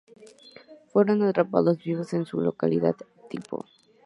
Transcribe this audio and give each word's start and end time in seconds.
Fueron 0.89 1.21
atrapados 1.21 1.77
vivos 1.83 2.11
en 2.15 2.25
la 2.33 2.41
localidad 2.41 2.95
tipo. 3.29 3.65